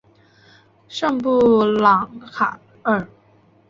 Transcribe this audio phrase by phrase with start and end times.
[0.87, 3.07] 圣布朗卡尔。